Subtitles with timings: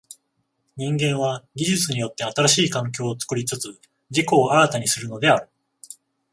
[0.77, 3.67] 人間は技術によって新しい環境を作りつつ
[4.09, 5.47] 自己を新たにするのである。